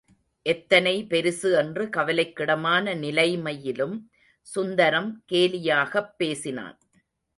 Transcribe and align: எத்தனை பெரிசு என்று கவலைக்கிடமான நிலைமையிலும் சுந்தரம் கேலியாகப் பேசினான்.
எத்தனை 0.41 1.05
பெரிசு 1.07 1.51
என்று 1.53 1.85
கவலைக்கிடமான 1.85 2.97
நிலைமையிலும் 2.97 4.11
சுந்தரம் 4.41 5.23
கேலியாகப் 5.31 6.11
பேசினான். 6.17 6.79